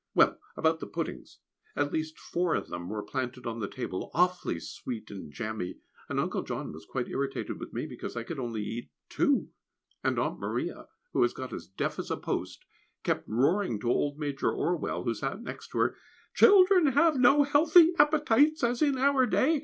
[0.15, 1.37] Well, about the puddings
[1.75, 5.75] at least four of them were planted on the table, awfully sweet and jammy,
[6.09, 9.49] and Uncle John was quite irritated with me because I could only eat two;
[10.03, 12.65] and Aunt Maria, who has got as deaf as a post,
[13.03, 15.95] kept roaring to old Major Orwell, who sat next her,
[16.33, 19.59] "Children have no healthy appetites as in our day.